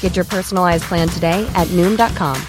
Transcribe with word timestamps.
Get 0.00 0.16
your 0.16 0.24
personalized 0.24 0.84
plan 0.84 1.08
today 1.08 1.46
at 1.54 1.68
Noom.com. 1.68 2.40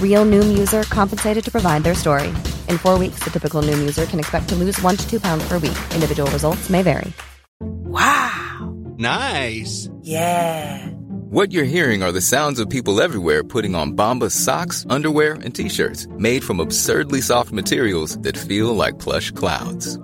Real 0.00 0.24
Noom 0.24 0.56
user 0.56 0.84
compensated 0.84 1.44
to 1.44 1.50
provide 1.50 1.84
their 1.84 1.94
story. 1.94 2.28
In 2.70 2.78
four 2.78 2.98
weeks, 2.98 3.22
the 3.22 3.30
typical 3.30 3.60
Noom 3.60 3.78
user 3.78 4.06
can 4.06 4.18
expect 4.18 4.48
to 4.48 4.54
lose 4.54 4.80
one 4.80 4.96
to 4.96 5.06
two 5.06 5.20
pounds 5.20 5.46
per 5.46 5.58
week. 5.58 5.76
Individual 5.94 6.30
results 6.30 6.70
may 6.70 6.82
vary. 6.82 7.12
Wow. 7.60 8.74
Nice. 8.98 9.90
Yeah. 10.00 10.86
What 11.28 11.52
you're 11.52 11.64
hearing 11.64 12.02
are 12.02 12.12
the 12.12 12.20
sounds 12.20 12.60
of 12.60 12.70
people 12.70 13.00
everywhere 13.00 13.42
putting 13.42 13.74
on 13.74 13.96
Bombas 13.96 14.30
socks, 14.30 14.86
underwear, 14.88 15.34
and 15.34 15.54
t-shirts 15.54 16.06
made 16.12 16.44
from 16.44 16.60
absurdly 16.60 17.20
soft 17.20 17.52
materials 17.52 18.16
that 18.18 18.36
feel 18.38 18.74
like 18.74 18.98
plush 18.98 19.32
clouds. 19.32 19.98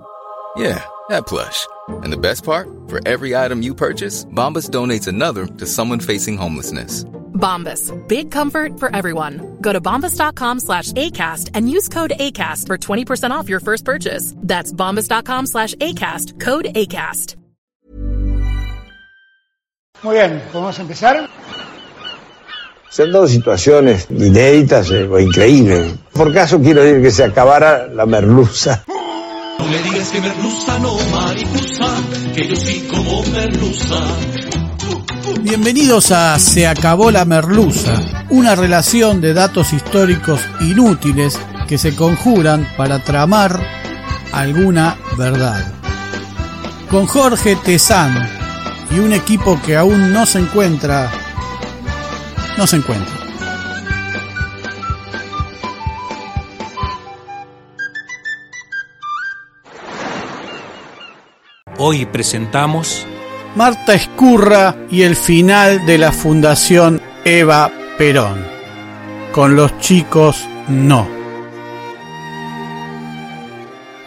Yeah, 0.55 0.83
that 1.09 1.25
plush. 1.25 1.67
And 1.89 2.13
the 2.13 2.17
best 2.17 2.43
part? 2.43 2.67
For 2.87 2.99
every 3.07 3.35
item 3.35 3.61
you 3.61 3.73
purchase, 3.73 4.25
Bombas 4.25 4.69
donates 4.69 5.07
another 5.07 5.45
to 5.47 5.65
someone 5.65 5.99
facing 5.99 6.37
homelessness. 6.37 7.05
Bombas. 7.33 7.91
Big 8.07 8.31
comfort 8.31 8.79
for 8.79 8.95
everyone. 8.95 9.57
Go 9.61 9.73
to 9.73 9.81
bombas.com 9.81 10.59
slash 10.59 10.91
ACAST 10.93 11.49
and 11.53 11.69
use 11.69 11.89
code 11.89 12.13
ACAST 12.19 12.67
for 12.67 12.77
20% 12.77 13.31
off 13.31 13.49
your 13.49 13.59
first 13.59 13.83
purchase. 13.83 14.33
That's 14.37 14.71
bombas.com 14.71 15.47
slash 15.47 15.75
ACAST. 15.75 16.39
Code 16.39 16.65
ACAST. 16.75 17.35
Muy 20.03 20.15
bien, 20.15 20.41
¿podemos 20.51 20.77
empezar? 20.79 21.29
Se 22.89 23.03
han 23.03 23.11
dado 23.13 23.25
situaciones 23.25 24.05
inéditas 24.09 24.91
eh, 24.91 25.07
o 25.07 25.17
increíbles. 25.17 25.93
Por 26.11 26.33
caso 26.33 26.59
quiero 26.59 26.83
decir 26.83 27.01
que 27.01 27.11
se 27.11 27.23
acabara 27.23 27.87
la 27.87 28.05
merluza. 28.05 28.83
Digas 29.69 30.09
que 30.09 30.21
merluza 30.21 30.77
no, 30.79 30.97
que 32.35 32.47
yo 32.47 32.87
como 32.89 33.23
merluza. 33.23 33.95
Bienvenidos 35.41 36.11
a 36.11 36.37
Se 36.37 36.67
acabó 36.67 37.11
la 37.11 37.23
merluza, 37.25 37.93
una 38.29 38.55
relación 38.55 39.21
de 39.21 39.33
datos 39.33 39.71
históricos 39.73 40.41
inútiles 40.59 41.39
que 41.67 41.77
se 41.77 41.95
conjuran 41.95 42.67
para 42.77 42.99
tramar 42.99 43.59
alguna 44.33 44.97
verdad. 45.17 45.73
Con 46.89 47.07
Jorge 47.07 47.55
Tezán 47.55 48.29
y 48.91 48.99
un 48.99 49.13
equipo 49.13 49.59
que 49.65 49.77
aún 49.77 50.11
no 50.11 50.25
se 50.25 50.39
encuentra, 50.39 51.09
no 52.57 52.67
se 52.67 52.75
encuentra. 52.75 53.22
Hoy 61.85 62.05
presentamos 62.05 63.05
Marta 63.57 63.93
Escurra 63.93 64.73
y 64.89 65.01
el 65.01 65.17
final 65.17 65.85
de 65.85 65.97
la 65.97 66.13
Fundación 66.13 67.01
Eva 67.25 67.69
Perón. 67.97 68.41
Con 69.33 69.57
los 69.57 69.77
chicos 69.79 70.47
no. 70.69 71.05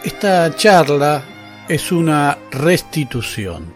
Esta 0.03 0.55
charla 0.55 1.23
es 1.69 1.91
una 1.91 2.39
restitución. 2.49 3.75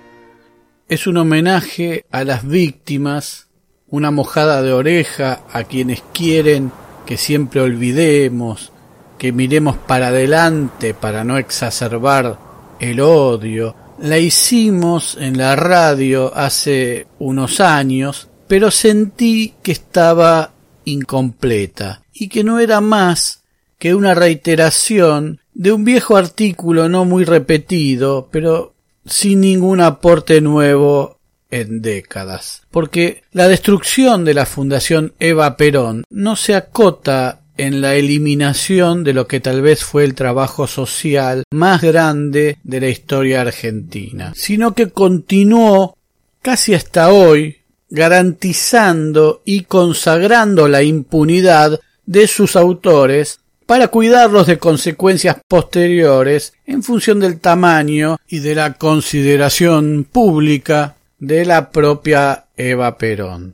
Es 0.88 1.06
un 1.06 1.18
homenaje 1.18 2.04
a 2.10 2.24
las 2.24 2.44
víctimas, 2.44 3.50
una 3.88 4.10
mojada 4.10 4.64
de 4.64 4.74
oreja 4.74 5.42
a 5.54 5.66
quienes 5.66 6.02
quieren 6.12 6.72
que 7.06 7.18
siempre 7.18 7.62
olvidemos, 7.62 8.72
que 9.20 9.32
miremos 9.32 9.78
para 9.78 10.08
adelante 10.08 10.96
para 10.96 11.24
no 11.24 11.38
exacerbar 11.38 12.40
el 12.80 13.00
odio, 13.00 13.76
la 14.02 14.18
hicimos 14.18 15.18
en 15.20 15.38
la 15.38 15.56
radio 15.56 16.36
hace 16.36 17.08
unos 17.20 17.60
años, 17.60 18.30
pero 18.48 18.72
sentí 18.72 19.54
que 19.62 19.72
estaba 19.72 20.54
incompleta 20.86 22.02
y 22.14 22.28
que 22.28 22.44
no 22.44 22.60
era 22.60 22.82
más 22.82 23.44
que 23.78 23.96
una 23.96 24.14
reiteración 24.14 25.40
de 25.54 25.72
un 25.72 25.86
viejo 25.86 26.18
artículo 26.18 26.90
no 26.90 27.06
muy 27.06 27.26
repetido, 27.26 28.30
pero 28.32 28.74
sin 29.06 29.42
ningún 29.42 29.82
aporte 29.82 30.42
nuevo 30.42 31.20
en 31.50 31.82
décadas. 31.82 32.64
Porque 32.72 33.24
la 33.32 33.48
destrucción 33.48 34.26
de 34.26 34.34
la 34.34 34.46
Fundación 34.46 35.14
Eva 35.20 35.58
Perón 35.58 36.04
no 36.10 36.36
se 36.36 36.56
acota 36.56 37.41
en 37.62 37.80
la 37.80 37.94
eliminación 37.94 39.04
de 39.04 39.14
lo 39.14 39.28
que 39.28 39.40
tal 39.40 39.62
vez 39.62 39.84
fue 39.84 40.04
el 40.04 40.16
trabajo 40.16 40.66
social 40.66 41.44
más 41.52 41.84
grande 41.84 42.58
de 42.64 42.82
la 42.82 42.90
historia 42.90 43.42
argentina, 43.42 44.34
sino 44.36 44.74
que 44.74 44.90
continuó 44.90 45.96
casi 46.42 46.74
hasta 46.74 47.12
hoy 47.12 47.58
garantizando 47.88 49.44
y 49.46 49.66
consagrando 49.66 50.68
la 50.68 50.82
impunidad 50.82 51.80
de 52.04 52.26
sus 52.26 52.56
autores 52.56 53.42
para 53.68 53.90
cuidarlos 53.90 54.48
de 54.48 54.58
consecuencias 54.58 55.38
posteriores 55.48 56.54
en 56.66 56.82
función 56.82 57.20
del 57.20 57.40
tamaño 57.40 58.18
y 58.28 58.40
de 58.40 58.56
la 58.56 58.74
consideración 58.74 60.08
pública 60.12 60.96
de 61.20 61.46
la 61.46 61.70
propia 61.70 62.46
Eva 62.58 62.98
Perón. 62.98 63.54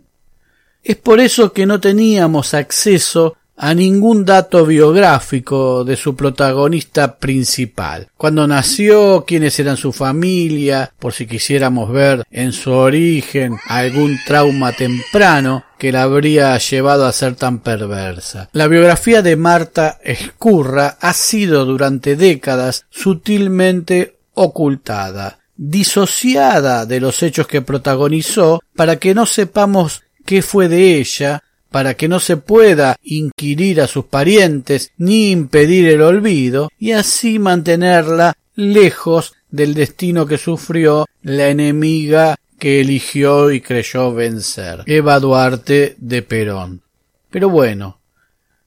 Es 0.82 0.96
por 0.96 1.20
eso 1.20 1.52
que 1.52 1.66
no 1.66 1.82
teníamos 1.82 2.54
acceso 2.54 3.36
a 3.58 3.74
ningún 3.74 4.24
dato 4.24 4.66
biográfico 4.66 5.84
de 5.84 5.96
su 5.96 6.16
protagonista 6.16 7.18
principal. 7.18 8.08
Cuando 8.16 8.48
nació, 8.48 9.26
quiénes 9.26 9.60
eran 9.60 9.78
su 9.78 9.92
familia, 9.92 10.94
por 11.00 11.14
si 11.14 11.26
quisiéramos 11.26 11.92
ver 11.92 12.24
en 12.30 12.54
su 12.54 12.72
origen 12.72 13.58
algún 13.68 14.18
trauma 14.26 14.72
temprano 14.74 15.66
que 15.80 15.92
la 15.92 16.04
habría 16.04 16.56
llevado 16.58 17.06
a 17.06 17.12
ser 17.12 17.36
tan 17.36 17.60
perversa. 17.60 18.50
La 18.54 18.68
biografía 18.68 19.24
de 19.24 19.36
Marta 19.36 20.00
Escurra 20.04 20.98
ha 21.02 21.14
sido 21.14 21.66
durante 21.66 22.16
décadas 22.16 22.86
sutilmente 22.92 24.18
ocultada, 24.36 25.40
disociada 25.56 26.86
de 26.86 27.00
los 27.00 27.24
hechos 27.24 27.48
que 27.48 27.64
protagonizó 27.64 28.62
para 28.76 28.98
que 28.98 29.16
no 29.16 29.26
sepamos 29.26 30.04
qué 30.26 30.44
fue 30.44 30.68
de 30.68 31.00
ella 31.00 31.42
para 31.72 31.96
que 31.96 32.08
no 32.08 32.20
se 32.20 32.38
pueda 32.38 32.98
inquirir 33.04 33.82
a 33.82 33.88
sus 33.88 34.06
parientes 34.06 34.92
ni 34.98 35.32
impedir 35.32 35.88
el 35.90 36.02
olvido 36.02 36.70
y 36.80 36.92
así 36.92 37.40
mantenerla 37.40 38.38
lejos 38.56 39.34
del 39.50 39.74
destino 39.74 40.26
que 40.26 40.38
sufrió 40.38 41.06
la 41.22 41.50
enemiga 41.50 42.36
que 42.60 42.82
eligió 42.82 43.52
y 43.52 43.62
creyó 43.62 44.14
vencer, 44.14 44.84
Eva 44.86 45.20
Duarte 45.20 45.96
de 46.00 46.22
Perón. 46.22 46.82
Pero 47.30 47.50
bueno, 47.50 48.00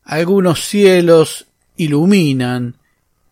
algunos 0.04 0.64
cielos 0.64 1.46
iluminan 1.76 2.76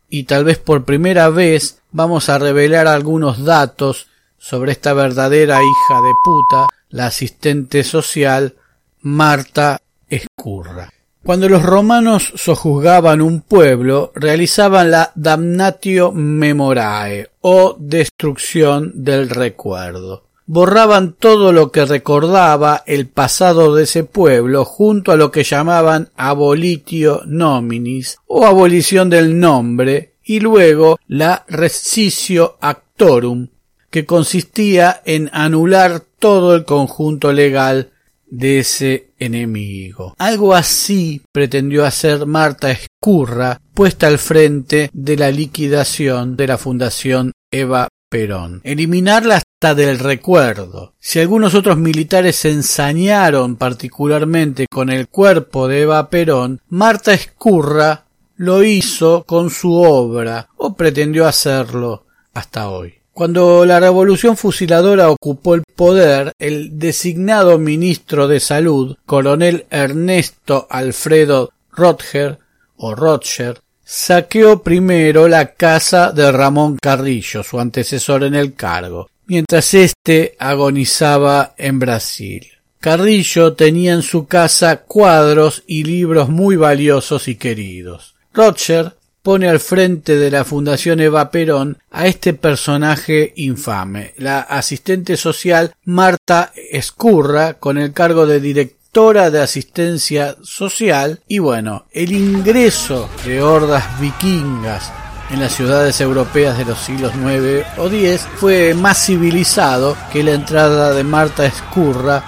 y 0.09 0.25
tal 0.25 0.45
vez 0.45 0.59
por 0.59 0.85
primera 0.85 1.29
vez 1.29 1.81
vamos 1.93 2.29
a 2.29 2.39
revelar 2.39 2.87
algunos 2.87 3.45
datos 3.45 4.09
sobre 4.39 4.73
esta 4.73 4.95
verdadera 4.95 5.61
hija 5.63 6.01
de 6.01 6.13
puta, 6.25 6.69
la 6.89 7.07
asistente 7.07 7.85
social 7.85 8.55
Marta 9.03 9.81
Escurra. 10.09 10.91
Cuando 11.23 11.49
los 11.49 11.63
romanos 11.63 12.33
sojuzgaban 12.37 13.21
un 13.21 13.43
pueblo, 13.43 14.13
realizaban 14.15 14.91
la 14.91 15.13
damnatio 15.15 16.13
memorae 16.13 17.29
o 17.43 17.77
destrucción 17.79 18.93
del 18.95 19.29
recuerdo. 19.29 20.25
Borraban 20.47 21.13
todo 21.13 21.53
lo 21.53 21.71
que 21.71 21.85
recordaba 21.85 22.83
el 22.87 23.09
pasado 23.09 23.75
de 23.75 23.83
ese 23.83 24.05
pueblo 24.05 24.65
junto 24.65 25.13
a 25.13 25.17
lo 25.17 25.31
que 25.31 25.45
llamaban 25.45 26.09
abolitio 26.17 27.21
nominis 27.27 28.17
o 28.27 28.47
abolición 28.47 29.11
del 29.11 29.39
nombre 29.39 30.15
y 30.25 30.41
luego 30.41 30.99
la 31.07 31.45
rescisio 31.49 32.57
actorum, 32.63 33.49
que 33.91 34.07
consistía 34.07 35.03
en 35.05 35.29
anular 35.35 36.01
todo 36.19 36.55
el 36.55 36.65
conjunto 36.65 37.33
legal 37.33 37.91
de 38.31 38.61
ese 38.61 39.11
enemigo. 39.19 40.15
Algo 40.19 40.55
así 40.55 41.23
pretendió 41.33 41.85
hacer 41.85 42.27
Marta 42.27 42.71
Escurra, 42.71 43.61
puesta 43.75 44.07
al 44.07 44.19
frente 44.19 44.91
de 44.93 45.17
la 45.17 45.31
liquidación 45.31 46.37
de 46.37 46.47
la 46.47 46.59
Fundación 46.59 47.33
Eva 47.51 47.89
Perón. 48.09 48.61
Eliminarla 48.65 49.37
hasta 49.37 49.75
del 49.75 49.99
recuerdo. 49.99 50.95
Si 50.99 51.21
algunos 51.21 51.55
otros 51.55 51.77
militares 51.77 52.37
se 52.37 52.51
ensañaron 52.51 53.57
particularmente 53.57 54.67
con 54.71 54.91
el 54.91 55.09
cuerpo 55.09 55.69
de 55.69 55.83
Eva 55.83 56.09
Perón, 56.09 56.61
Marta 56.69 57.13
Escurra 57.13 58.07
lo 58.37 58.63
hizo 58.63 59.25
con 59.25 59.51
su 59.51 59.75
obra, 59.75 60.49
o 60.57 60.75
pretendió 60.75 61.27
hacerlo 61.27 62.07
hasta 62.33 62.71
hoy. 62.71 62.98
Cuando 63.19 63.67
la 63.67 63.81
revolución 63.81 64.37
fusiladora 64.37 65.11
ocupó 65.11 65.57
el 65.57 65.65
poder, 65.75 66.31
el 66.39 66.79
designado 66.79 67.59
ministro 67.59 68.29
de 68.29 68.39
Salud, 68.39 68.97
coronel 69.07 69.67
Ernesto 69.71 70.69
Alfredo 70.71 71.51
Rotger, 71.73 72.39
o 72.77 72.95
Rotger, 72.95 73.59
saqueó 73.85 74.63
primero 74.63 75.27
la 75.27 75.55
casa 75.55 76.13
de 76.13 76.31
Ramón 76.31 76.79
Carrillo, 76.81 77.43
su 77.43 77.59
antecesor 77.59 78.23
en 78.23 78.37
el 78.37 78.55
cargo, 78.55 79.11
mientras 79.27 79.75
éste 79.75 80.37
agonizaba 80.39 81.55
en 81.59 81.81
Brasil. 81.81 82.47
Carrillo 82.79 83.55
tenía 83.55 83.95
en 83.95 84.03
su 84.03 84.29
casa 84.29 84.83
cuadros 84.83 85.65
y 85.67 85.83
libros 85.83 86.29
muy 86.29 86.55
valiosos 86.55 87.27
y 87.27 87.35
queridos. 87.35 88.15
Rotger 88.33 88.95
pone 89.29 89.47
al 89.47 89.61
frente 89.61 90.17
de 90.17 90.31
la 90.31 90.43
Fundación 90.43 91.01
Eva 91.01 91.31
Perón 91.31 91.77
a 91.91 92.07
este 92.07 92.33
personaje 92.33 93.35
infame, 93.37 94.15
la 94.17 94.41
asistente 94.41 95.19
social 95.19 95.75
Marta 95.85 96.51
Escurra, 96.57 97.59
con 97.59 97.77
el 97.77 97.93
cargo 97.93 98.27
de 98.27 98.41
directora 98.41 99.31
de 99.31 99.43
asistencia 99.43 100.35
social, 100.43 101.21
y 101.29 101.41
bueno, 101.41 101.85
el 101.93 102.13
ingreso 102.13 103.11
de 103.27 103.43
hordas 103.43 104.01
vikingas 104.01 104.91
en 105.31 105.41
las 105.41 105.53
ciudades 105.53 106.01
europeas 106.01 106.57
de 106.57 106.65
los 106.65 106.79
siglos 106.79 107.13
IX 107.15 107.67
o 107.77 107.89
X 107.89 108.27
fue 108.37 108.73
más 108.73 108.97
civilizado 109.05 109.95
que 110.11 110.23
la 110.23 110.33
entrada 110.33 110.95
de 110.95 111.05
Marta 111.05 111.45
Escurra 111.45 112.25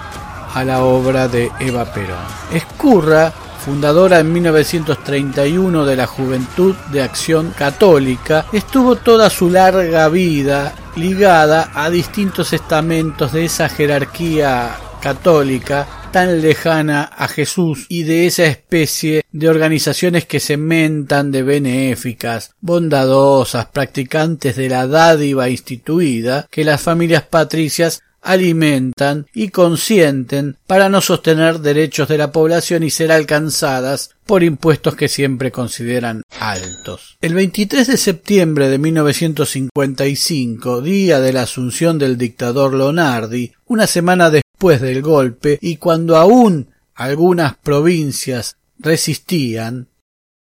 a 0.53 0.63
la 0.63 0.83
obra 0.83 1.27
de 1.27 1.49
Eva 1.59 1.91
Perón. 1.91 2.27
Escurra 2.53 3.33
fundadora 3.61 4.19
en 4.19 4.33
1931 4.33 5.85
de 5.85 5.95
la 5.95 6.07
Juventud 6.07 6.75
de 6.91 7.03
Acción 7.03 7.51
Católica, 7.51 8.47
estuvo 8.51 8.95
toda 8.95 9.29
su 9.29 9.51
larga 9.51 10.09
vida 10.09 10.73
ligada 10.95 11.71
a 11.75 11.91
distintos 11.91 12.53
estamentos 12.53 13.31
de 13.31 13.45
esa 13.45 13.69
jerarquía 13.69 14.75
católica 14.99 15.87
tan 16.11 16.41
lejana 16.41 17.03
a 17.03 17.27
Jesús 17.27 17.85
y 17.87 18.03
de 18.03 18.25
esa 18.25 18.45
especie 18.45 19.23
de 19.31 19.49
organizaciones 19.49 20.25
que 20.25 20.39
se 20.39 20.57
mentan 20.57 21.31
de 21.31 21.43
benéficas, 21.43 22.55
bondadosas, 22.59 23.67
practicantes 23.67 24.55
de 24.55 24.69
la 24.69 24.87
dádiva 24.87 25.49
instituida 25.49 26.47
que 26.49 26.65
las 26.65 26.81
familias 26.81 27.23
patricias 27.23 28.01
alimentan 28.21 29.27
y 29.33 29.49
consienten 29.49 30.57
para 30.67 30.89
no 30.89 31.01
sostener 31.01 31.59
derechos 31.59 32.07
de 32.07 32.17
la 32.17 32.31
población 32.31 32.83
y 32.83 32.89
ser 32.89 33.11
alcanzadas 33.11 34.11
por 34.25 34.43
impuestos 34.43 34.95
que 34.95 35.07
siempre 35.07 35.51
consideran 35.51 36.23
altos. 36.39 37.17
El 37.21 37.33
23 37.33 37.87
de 37.87 37.97
septiembre 37.97 38.69
de 38.69 38.77
1955, 38.77 40.81
día 40.81 41.19
de 41.19 41.33
la 41.33 41.43
asunción 41.43 41.97
del 41.97 42.17
dictador 42.17 42.73
Lonardi, 42.73 43.51
una 43.65 43.87
semana 43.87 44.29
después 44.29 44.81
del 44.81 45.01
golpe 45.01 45.57
y 45.61 45.77
cuando 45.77 46.17
aún 46.17 46.69
algunas 46.93 47.57
provincias 47.57 48.57
resistían, 48.77 49.87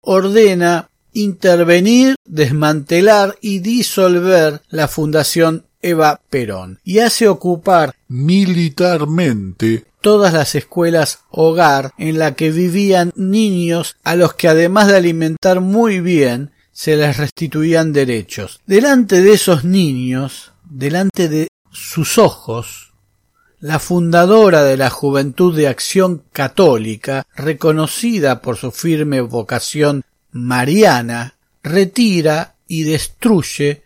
ordena 0.00 0.90
intervenir, 1.12 2.16
desmantelar 2.26 3.36
y 3.40 3.60
disolver 3.60 4.60
la 4.68 4.88
Fundación 4.88 5.64
Eva 5.86 6.20
Perón 6.30 6.80
y 6.84 6.98
hace 6.98 7.28
ocupar 7.28 7.94
militarmente 8.08 9.84
todas 10.00 10.32
las 10.32 10.54
escuelas 10.54 11.20
hogar 11.30 11.92
en 11.98 12.18
la 12.18 12.34
que 12.34 12.50
vivían 12.50 13.12
niños 13.16 13.96
a 14.04 14.16
los 14.16 14.34
que 14.34 14.48
además 14.48 14.88
de 14.88 14.96
alimentar 14.96 15.60
muy 15.60 16.00
bien 16.00 16.50
se 16.72 16.96
les 16.96 17.16
restituían 17.16 17.92
derechos. 17.92 18.60
Delante 18.66 19.22
de 19.22 19.32
esos 19.32 19.64
niños, 19.64 20.52
delante 20.64 21.28
de 21.28 21.48
sus 21.70 22.18
ojos, 22.18 22.92
la 23.60 23.78
fundadora 23.78 24.62
de 24.64 24.76
la 24.76 24.90
Juventud 24.90 25.56
de 25.56 25.68
Acción 25.68 26.22
Católica, 26.32 27.26
reconocida 27.34 28.42
por 28.42 28.56
su 28.56 28.70
firme 28.72 29.20
vocación 29.20 30.02
mariana, 30.30 31.36
retira 31.62 32.56
y 32.68 32.82
destruye 32.82 33.82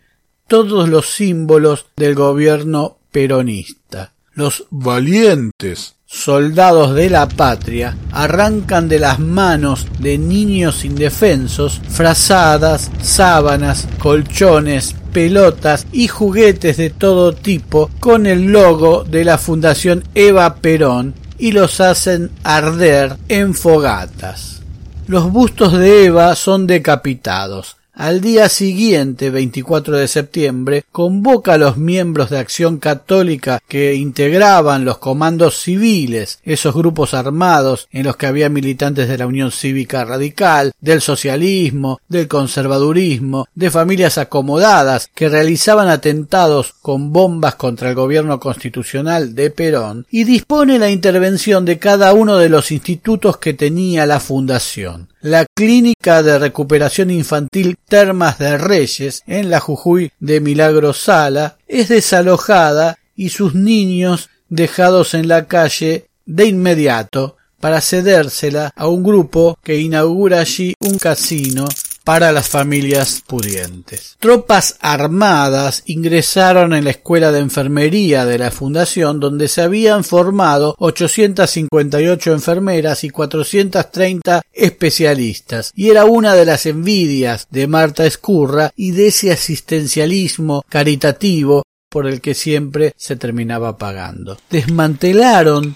todos 0.51 0.89
los 0.89 1.09
símbolos 1.09 1.85
del 1.95 2.13
gobierno 2.13 2.97
peronista. 3.09 4.11
Los 4.33 4.65
valientes 4.69 5.95
soldados 6.05 6.93
de 6.93 7.09
la 7.09 7.29
patria 7.29 7.95
arrancan 8.11 8.89
de 8.89 8.99
las 8.99 9.17
manos 9.17 9.87
de 9.99 10.17
niños 10.17 10.83
indefensos 10.83 11.79
frazadas, 11.87 12.91
sábanas, 13.01 13.87
colchones, 13.97 14.93
pelotas 15.13 15.87
y 15.93 16.09
juguetes 16.09 16.75
de 16.75 16.89
todo 16.89 17.31
tipo 17.31 17.89
con 18.01 18.25
el 18.25 18.51
logo 18.51 19.05
de 19.05 19.23
la 19.23 19.37
Fundación 19.37 20.03
Eva 20.15 20.55
Perón 20.55 21.13
y 21.37 21.53
los 21.53 21.79
hacen 21.79 22.29
arder 22.43 23.15
en 23.29 23.53
fogatas. 23.53 24.59
Los 25.07 25.31
bustos 25.31 25.71
de 25.71 26.07
Eva 26.07 26.35
son 26.35 26.67
decapitados, 26.67 27.77
al 28.01 28.19
día 28.19 28.49
siguiente, 28.49 29.29
24 29.29 29.95
de 29.95 30.07
septiembre, 30.07 30.83
convoca 30.91 31.53
a 31.53 31.57
los 31.59 31.77
miembros 31.77 32.31
de 32.31 32.39
Acción 32.39 32.79
Católica 32.79 33.61
que 33.67 33.93
integraban 33.93 34.85
los 34.85 34.97
comandos 34.97 35.59
civiles, 35.59 36.39
esos 36.43 36.73
grupos 36.73 37.13
armados 37.13 37.87
en 37.91 38.05
los 38.05 38.17
que 38.17 38.25
había 38.25 38.49
militantes 38.49 39.07
de 39.07 39.19
la 39.19 39.27
Unión 39.27 39.51
Cívica 39.51 40.03
Radical, 40.03 40.71
del 40.81 40.99
socialismo, 40.99 42.01
del 42.09 42.27
conservadurismo, 42.27 43.47
de 43.53 43.69
familias 43.69 44.17
acomodadas 44.17 45.07
que 45.13 45.29
realizaban 45.29 45.87
atentados 45.87 46.73
con 46.81 47.13
bombas 47.13 47.53
contra 47.53 47.89
el 47.89 47.95
gobierno 47.95 48.39
constitucional 48.39 49.35
de 49.35 49.51
Perón, 49.51 50.07
y 50.09 50.23
dispone 50.23 50.79
la 50.79 50.89
intervención 50.89 51.65
de 51.65 51.77
cada 51.77 52.13
uno 52.13 52.37
de 52.37 52.49
los 52.49 52.71
institutos 52.71 53.37
que 53.37 53.53
tenía 53.53 54.07
la 54.07 54.19
fundación. 54.19 55.10
La 55.21 55.45
Clínica 55.45 56.23
de 56.23 56.39
Recuperación 56.39 57.11
Infantil 57.11 57.77
Termas 57.87 58.39
de 58.39 58.57
Reyes 58.57 59.21
en 59.27 59.51
la 59.51 59.59
Jujuy 59.59 60.11
de 60.19 60.41
Milagro 60.41 60.93
Sala 60.93 61.59
es 61.67 61.89
desalojada 61.89 62.97
y 63.15 63.29
sus 63.29 63.53
niños 63.53 64.31
dejados 64.49 65.13
en 65.13 65.27
la 65.27 65.45
calle 65.45 66.07
de 66.25 66.47
inmediato 66.47 67.37
para 67.59 67.81
cedérsela 67.81 68.71
a 68.75 68.87
un 68.87 69.03
grupo 69.03 69.59
que 69.61 69.77
inaugura 69.77 70.39
allí 70.39 70.73
un 70.79 70.97
casino 70.97 71.67
para 72.03 72.31
las 72.31 72.49
familias 72.49 73.23
pudientes. 73.25 74.17
Tropas 74.19 74.77
armadas 74.79 75.83
ingresaron 75.85 76.73
en 76.73 76.85
la 76.85 76.91
escuela 76.91 77.31
de 77.31 77.39
enfermería 77.39 78.25
de 78.25 78.37
la 78.37 78.51
fundación 78.51 79.19
donde 79.19 79.47
se 79.47 79.61
habían 79.61 80.03
formado 80.03 80.75
858 80.79 82.31
enfermeras 82.33 83.03
y 83.03 83.09
430 83.09 84.41
especialistas 84.51 85.71
y 85.75 85.89
era 85.89 86.05
una 86.05 86.33
de 86.33 86.45
las 86.45 86.65
envidias 86.65 87.47
de 87.49 87.67
Marta 87.67 88.05
Escurra 88.05 88.71
y 88.75 88.91
de 88.91 89.07
ese 89.07 89.31
asistencialismo 89.31 90.63
caritativo 90.69 91.63
por 91.89 92.07
el 92.07 92.21
que 92.21 92.33
siempre 92.33 92.93
se 92.95 93.17
terminaba 93.17 93.77
pagando. 93.77 94.37
Desmantelaron 94.49 95.75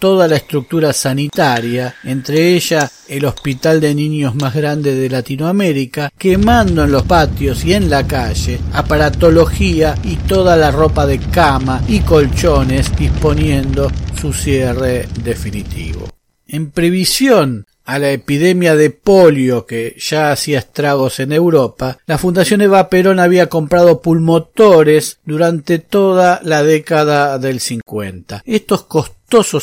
toda 0.00 0.26
la 0.26 0.36
estructura 0.36 0.92
sanitaria, 0.92 1.94
entre 2.02 2.56
ella 2.56 2.90
el 3.06 3.26
hospital 3.26 3.80
de 3.80 3.94
niños 3.94 4.34
más 4.34 4.54
grande 4.54 4.94
de 4.94 5.10
Latinoamérica, 5.10 6.10
quemando 6.16 6.84
en 6.84 6.90
los 6.90 7.04
patios 7.04 7.64
y 7.64 7.74
en 7.74 7.90
la 7.90 8.06
calle 8.06 8.58
aparatología 8.72 9.94
y 10.02 10.16
toda 10.16 10.56
la 10.56 10.70
ropa 10.70 11.06
de 11.06 11.18
cama 11.18 11.82
y 11.86 12.00
colchones 12.00 12.96
disponiendo 12.96 13.92
su 14.20 14.32
cierre 14.32 15.06
definitivo. 15.22 16.08
En 16.48 16.70
previsión 16.70 17.66
a 17.84 17.98
la 17.98 18.12
epidemia 18.12 18.76
de 18.76 18.90
polio 18.90 19.66
que 19.66 19.96
ya 19.98 20.30
hacía 20.30 20.60
estragos 20.60 21.18
en 21.18 21.32
Europa, 21.32 21.98
la 22.06 22.18
Fundación 22.18 22.60
Eva 22.60 22.88
Perón 22.88 23.18
había 23.18 23.48
comprado 23.48 24.00
pulmotores 24.00 25.18
durante 25.24 25.80
toda 25.80 26.40
la 26.44 26.62
década 26.62 27.38
del 27.38 27.58
50. 27.58 28.42
Estos 28.46 28.84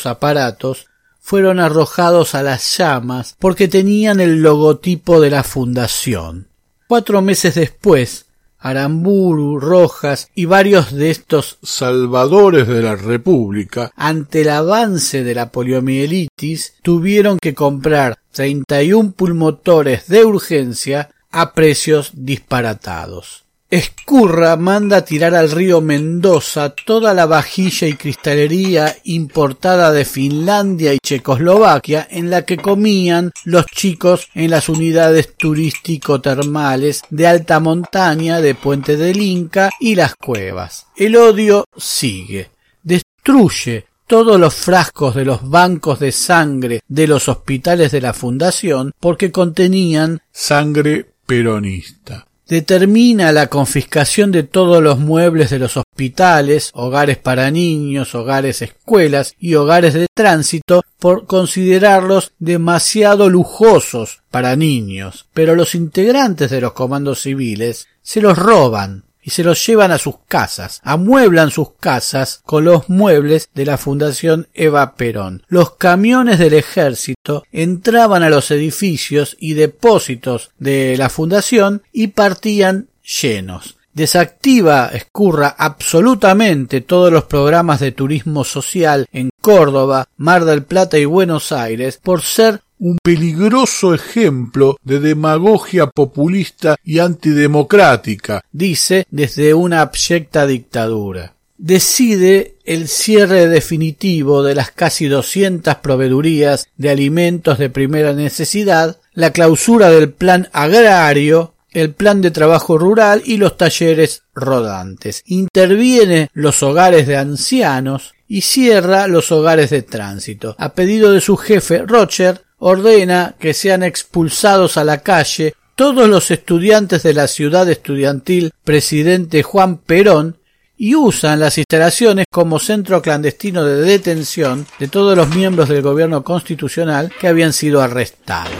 aparatos 0.06 0.86
fueron 1.20 1.60
arrojados 1.60 2.34
a 2.34 2.42
las 2.42 2.78
llamas 2.78 3.36
porque 3.38 3.68
tenían 3.68 4.20
el 4.20 4.40
logotipo 4.40 5.20
de 5.20 5.30
la 5.30 5.42
fundación. 5.42 6.48
Cuatro 6.86 7.20
meses 7.20 7.54
después, 7.54 8.26
Aramburu, 8.58 9.60
Rojas 9.60 10.30
y 10.34 10.46
varios 10.46 10.92
de 10.92 11.10
estos 11.10 11.58
salvadores 11.62 12.66
de 12.66 12.82
la 12.82 12.96
República, 12.96 13.92
ante 13.94 14.40
el 14.40 14.48
avance 14.48 15.22
de 15.22 15.34
la 15.34 15.50
poliomielitis, 15.50 16.74
tuvieron 16.82 17.38
que 17.38 17.54
comprar 17.54 18.18
31 18.32 19.12
pulmotores 19.12 20.08
de 20.08 20.24
urgencia 20.24 21.10
a 21.30 21.52
precios 21.52 22.12
disparatados. 22.14 23.44
Escurra 23.70 24.56
manda 24.56 25.04
tirar 25.04 25.34
al 25.34 25.50
río 25.50 25.82
Mendoza 25.82 26.70
toda 26.70 27.12
la 27.12 27.26
vajilla 27.26 27.86
y 27.86 27.92
cristalería 27.92 28.96
importada 29.04 29.92
de 29.92 30.06
Finlandia 30.06 30.94
y 30.94 30.98
Checoslovaquia 30.98 32.08
en 32.10 32.30
la 32.30 32.46
que 32.46 32.56
comían 32.56 33.30
los 33.44 33.66
chicos 33.66 34.28
en 34.34 34.52
las 34.52 34.70
unidades 34.70 35.36
turístico-termales 35.36 37.02
de 37.10 37.26
alta 37.26 37.60
montaña 37.60 38.40
de 38.40 38.54
Puente 38.54 38.96
del 38.96 39.20
Inca 39.20 39.68
y 39.80 39.96
las 39.96 40.14
cuevas. 40.14 40.86
El 40.96 41.16
odio 41.16 41.66
sigue. 41.76 42.50
Destruye 42.82 43.84
todos 44.06 44.40
los 44.40 44.54
frascos 44.54 45.14
de 45.14 45.26
los 45.26 45.46
bancos 45.46 46.00
de 46.00 46.12
sangre 46.12 46.80
de 46.88 47.06
los 47.06 47.28
hospitales 47.28 47.92
de 47.92 48.00
la 48.00 48.14
Fundación 48.14 48.94
porque 48.98 49.30
contenían 49.30 50.22
sangre 50.32 51.04
peronista 51.26 52.27
determina 52.48 53.30
la 53.30 53.48
confiscación 53.48 54.32
de 54.32 54.42
todos 54.42 54.82
los 54.82 54.98
muebles 54.98 55.50
de 55.50 55.58
los 55.58 55.76
hospitales, 55.76 56.70
hogares 56.72 57.18
para 57.18 57.50
niños, 57.50 58.14
hogares 58.14 58.62
escuelas 58.62 59.34
y 59.38 59.54
hogares 59.54 59.94
de 59.94 60.06
tránsito 60.12 60.82
por 60.98 61.26
considerarlos 61.26 62.32
demasiado 62.38 63.28
lujosos 63.28 64.22
para 64.30 64.56
niños, 64.56 65.28
pero 65.34 65.54
los 65.54 65.74
integrantes 65.74 66.50
de 66.50 66.60
los 66.60 66.72
comandos 66.72 67.20
civiles 67.20 67.86
se 68.02 68.20
los 68.20 68.38
roban 68.38 69.04
y 69.28 69.30
se 69.30 69.44
los 69.44 69.66
llevan 69.66 69.92
a 69.92 69.98
sus 69.98 70.14
casas, 70.26 70.80
amueblan 70.82 71.50
sus 71.50 71.72
casas 71.78 72.40
con 72.46 72.64
los 72.64 72.88
muebles 72.88 73.50
de 73.54 73.66
la 73.66 73.76
Fundación 73.76 74.48
Eva 74.54 74.94
Perón. 74.94 75.42
Los 75.48 75.72
camiones 75.72 76.38
del 76.38 76.54
ejército 76.54 77.44
entraban 77.52 78.22
a 78.22 78.30
los 78.30 78.50
edificios 78.50 79.36
y 79.38 79.52
depósitos 79.52 80.52
de 80.58 80.96
la 80.96 81.10
Fundación 81.10 81.82
y 81.92 82.06
partían 82.06 82.88
llenos 83.02 83.76
desactiva, 83.92 84.90
escurra 84.94 85.48
absolutamente 85.58 86.80
todos 86.80 87.12
los 87.12 87.24
programas 87.24 87.80
de 87.80 87.92
turismo 87.92 88.44
social 88.44 89.06
en 89.12 89.28
Córdoba, 89.42 90.06
Mar 90.16 90.44
del 90.44 90.62
Plata 90.62 90.98
y 90.98 91.04
Buenos 91.04 91.52
Aires 91.52 91.98
por 92.00 92.22
ser 92.22 92.62
un 92.78 92.98
peligroso 93.02 93.94
ejemplo 93.94 94.76
de 94.82 95.00
demagogia 95.00 95.88
populista 95.88 96.76
y 96.84 96.98
antidemocrática, 96.98 98.42
dice 98.52 99.06
desde 99.10 99.54
una 99.54 99.82
abyecta 99.82 100.46
dictadura. 100.46 101.34
Decide 101.56 102.54
el 102.64 102.86
cierre 102.86 103.48
definitivo 103.48 104.44
de 104.44 104.54
las 104.54 104.70
casi 104.70 105.08
200 105.08 105.74
proveedurías 105.76 106.68
de 106.76 106.90
alimentos 106.90 107.58
de 107.58 107.68
primera 107.68 108.12
necesidad, 108.12 108.98
la 109.12 109.32
clausura 109.32 109.90
del 109.90 110.12
plan 110.12 110.48
agrario, 110.52 111.54
el 111.72 111.90
plan 111.92 112.22
de 112.22 112.30
trabajo 112.30 112.78
rural 112.78 113.22
y 113.24 113.38
los 113.38 113.56
talleres 113.56 114.22
rodantes. 114.34 115.22
Interviene 115.26 116.30
los 116.32 116.62
hogares 116.62 117.08
de 117.08 117.16
ancianos 117.16 118.14
y 118.28 118.42
cierra 118.42 119.08
los 119.08 119.32
hogares 119.32 119.70
de 119.70 119.82
tránsito. 119.82 120.54
A 120.58 120.74
pedido 120.74 121.12
de 121.12 121.20
su 121.20 121.36
jefe, 121.36 121.78
Rocher, 121.78 122.42
ordena 122.58 123.34
que 123.38 123.54
sean 123.54 123.82
expulsados 123.82 124.76
a 124.76 124.84
la 124.84 124.98
calle 124.98 125.54
todos 125.74 126.08
los 126.08 126.30
estudiantes 126.30 127.02
de 127.02 127.14
la 127.14 127.28
ciudad 127.28 127.68
estudiantil 127.68 128.52
presidente 128.64 129.42
Juan 129.42 129.78
Perón 129.78 130.38
y 130.76 130.94
usan 130.94 131.40
las 131.40 131.58
instalaciones 131.58 132.26
como 132.30 132.58
centro 132.58 133.02
clandestino 133.02 133.64
de 133.64 133.82
detención 133.82 134.66
de 134.78 134.88
todos 134.88 135.16
los 135.16 135.34
miembros 135.34 135.68
del 135.68 135.82
gobierno 135.82 136.22
constitucional 136.22 137.12
que 137.20 137.26
habían 137.26 137.52
sido 137.52 137.82
arrestados. 137.82 138.52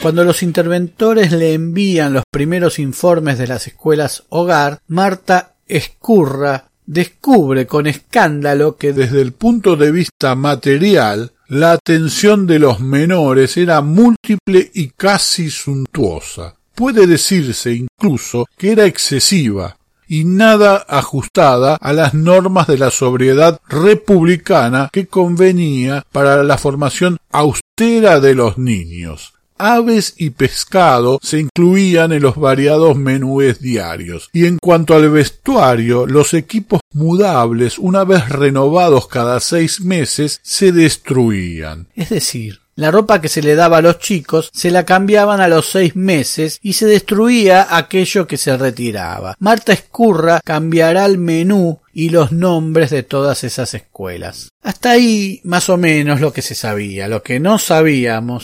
Cuando 0.00 0.22
los 0.22 0.42
interventores 0.42 1.32
le 1.32 1.54
envían 1.54 2.12
los 2.12 2.24
primeros 2.30 2.78
informes 2.78 3.38
de 3.38 3.46
las 3.46 3.66
escuelas 3.66 4.24
hogar, 4.28 4.80
Marta 4.86 5.54
Escurra 5.66 6.68
descubre 6.86 7.66
con 7.66 7.86
escándalo 7.86 8.76
que 8.76 8.92
desde 8.92 9.22
el 9.22 9.32
punto 9.32 9.76
de 9.76 9.90
vista 9.90 10.34
material 10.34 11.32
la 11.48 11.72
atención 11.72 12.46
de 12.46 12.58
los 12.58 12.80
menores 12.80 13.56
era 13.56 13.80
múltiple 13.80 14.70
y 14.74 14.88
casi 14.88 15.50
suntuosa. 15.50 16.54
Puede 16.74 17.06
decirse 17.06 17.72
incluso 17.72 18.46
que 18.56 18.72
era 18.72 18.86
excesiva 18.86 19.76
y 20.08 20.24
nada 20.24 20.84
ajustada 20.88 21.76
a 21.76 21.92
las 21.92 22.14
normas 22.14 22.66
de 22.66 22.78
la 22.78 22.90
sobriedad 22.90 23.60
republicana 23.68 24.88
que 24.92 25.06
convenía 25.06 26.04
para 26.12 26.42
la 26.42 26.58
formación 26.58 27.18
austera 27.30 28.20
de 28.20 28.34
los 28.34 28.58
niños 28.58 29.33
aves 29.64 30.14
y 30.18 30.30
pescado 30.30 31.18
se 31.22 31.40
incluían 31.40 32.12
en 32.12 32.22
los 32.22 32.36
variados 32.36 32.96
menúes 32.96 33.60
diarios. 33.60 34.28
Y 34.32 34.46
en 34.46 34.58
cuanto 34.58 34.94
al 34.94 35.08
vestuario, 35.10 36.06
los 36.06 36.34
equipos 36.34 36.80
mudables, 36.92 37.78
una 37.78 38.04
vez 38.04 38.28
renovados 38.28 39.08
cada 39.08 39.40
seis 39.40 39.80
meses, 39.80 40.40
se 40.42 40.72
destruían. 40.72 41.88
Es 41.94 42.10
decir, 42.10 42.60
la 42.76 42.90
ropa 42.90 43.20
que 43.20 43.28
se 43.28 43.40
le 43.40 43.54
daba 43.54 43.78
a 43.78 43.82
los 43.82 44.00
chicos 44.00 44.50
se 44.52 44.72
la 44.72 44.84
cambiaban 44.84 45.40
a 45.40 45.46
los 45.46 45.70
seis 45.70 45.94
meses 45.94 46.58
y 46.60 46.72
se 46.72 46.86
destruía 46.86 47.76
aquello 47.76 48.26
que 48.26 48.36
se 48.36 48.56
retiraba. 48.56 49.36
Marta 49.38 49.72
Escurra 49.72 50.40
cambiará 50.44 51.06
el 51.06 51.18
menú 51.18 51.78
y 51.92 52.08
los 52.08 52.32
nombres 52.32 52.90
de 52.90 53.04
todas 53.04 53.44
esas 53.44 53.74
escuelas. 53.74 54.48
Hasta 54.62 54.90
ahí 54.90 55.40
más 55.44 55.68
o 55.68 55.76
menos 55.76 56.20
lo 56.20 56.32
que 56.32 56.42
se 56.42 56.56
sabía. 56.56 57.06
Lo 57.06 57.22
que 57.22 57.38
no 57.38 57.60
sabíamos 57.60 58.43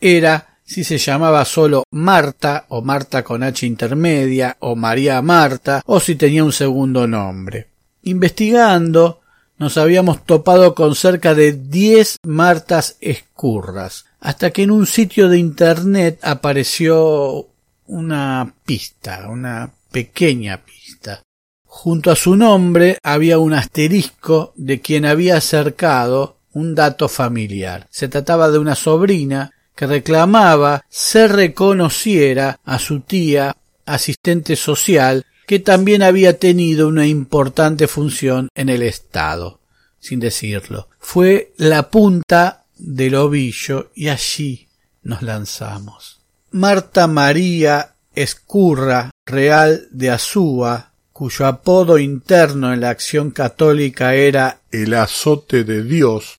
Era 0.00 0.58
si 0.64 0.82
se 0.82 0.98
llamaba 0.98 1.44
solo 1.44 1.84
Marta 1.92 2.66
o 2.68 2.82
Marta 2.82 3.22
con 3.22 3.42
H 3.42 3.64
intermedia 3.64 4.56
o 4.60 4.74
María 4.74 5.22
Marta 5.22 5.82
o 5.86 6.00
si 6.00 6.16
tenía 6.16 6.44
un 6.44 6.52
segundo 6.52 7.06
nombre. 7.06 7.68
Investigando 8.02 9.20
nos 9.58 9.78
habíamos 9.78 10.24
topado 10.24 10.74
con 10.74 10.94
cerca 10.94 11.34
de 11.34 11.52
diez 11.52 12.18
Martas 12.24 12.96
escurras, 13.00 14.04
hasta 14.20 14.50
que 14.50 14.64
en 14.64 14.70
un 14.70 14.86
sitio 14.86 15.28
de 15.28 15.38
internet 15.38 16.18
apareció 16.22 17.46
una 17.86 18.52
pista, 18.64 19.28
una 19.30 19.70
pequeña 19.90 20.62
pista. 20.62 21.22
Junto 21.64 22.10
a 22.10 22.16
su 22.16 22.36
nombre 22.36 22.98
había 23.02 23.38
un 23.38 23.54
asterisco 23.54 24.52
de 24.56 24.80
quien 24.80 25.06
había 25.06 25.36
acercado 25.36 26.36
un 26.52 26.74
dato 26.74 27.08
familiar. 27.08 27.86
Se 27.90 28.08
trataba 28.08 28.50
de 28.50 28.58
una 28.58 28.74
sobrina 28.74 29.52
que 29.76 29.86
reclamaba 29.86 30.84
se 30.88 31.28
reconociera 31.28 32.58
a 32.64 32.78
su 32.80 33.00
tía 33.00 33.56
asistente 33.84 34.56
social 34.56 35.24
que 35.46 35.60
también 35.60 36.02
había 36.02 36.38
tenido 36.38 36.88
una 36.88 37.06
importante 37.06 37.86
función 37.86 38.48
en 38.54 38.68
el 38.68 38.82
Estado, 38.82 39.60
sin 40.00 40.18
decirlo. 40.18 40.88
Fue 40.98 41.52
la 41.58 41.88
punta 41.88 42.64
del 42.76 43.14
ovillo 43.14 43.90
y 43.94 44.08
allí 44.08 44.66
nos 45.04 45.22
lanzamos. 45.22 46.18
Marta 46.50 47.06
María 47.06 47.94
Escurra 48.14 49.10
Real 49.24 49.88
de 49.90 50.10
Azúa, 50.10 50.90
cuyo 51.12 51.46
apodo 51.46 51.98
interno 51.98 52.72
en 52.72 52.80
la 52.80 52.90
acción 52.90 53.30
católica 53.30 54.14
era 54.14 54.60
el 54.70 54.94
azote 54.94 55.64
de 55.64 55.82
Dios, 55.82 56.35